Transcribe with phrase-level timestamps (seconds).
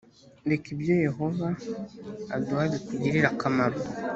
[0.49, 1.47] reka ibyo yehova
[2.35, 3.77] aduha bikugirire akamaro